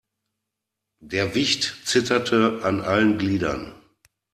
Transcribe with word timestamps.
Der 1.03 1.35
Wicht 1.35 1.83
zitterte 1.85 2.61
an 2.63 2.81
allen 2.81 3.19
Gliedern. 3.19 3.75